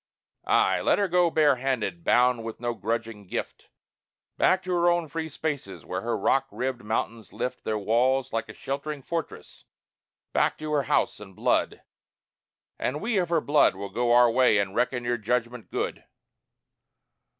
Ay! 0.47 0.81
Let 0.81 0.97
her 0.97 1.07
go 1.07 1.29
bare 1.29 1.57
handed, 1.57 2.03
bound 2.03 2.43
with 2.43 2.59
no 2.59 2.73
grudging 2.73 3.27
gift, 3.27 3.69
Back 4.35 4.63
to 4.63 4.71
her 4.73 4.89
own 4.89 5.07
free 5.07 5.29
spaces 5.29 5.85
where 5.85 6.01
her 6.01 6.17
rock 6.17 6.47
ribbed 6.49 6.83
mountains 6.83 7.33
lift 7.33 7.63
Their 7.63 7.77
walls 7.77 8.33
like 8.33 8.49
a 8.49 8.53
sheltering 8.55 9.03
fortress 9.03 9.65
back 10.33 10.57
to 10.57 10.71
her 10.71 10.83
house 10.89 11.19
and 11.19 11.35
blood. 11.35 11.83
And 12.79 12.99
we 12.99 13.19
of 13.19 13.29
her 13.29 13.41
blood 13.41 13.75
will 13.75 13.89
go 13.89 14.11
our 14.11 14.31
way 14.31 14.57
and 14.57 14.73
reckon 14.73 15.03
your 15.03 15.17
judgment 15.19 15.69
good. 15.69 16.03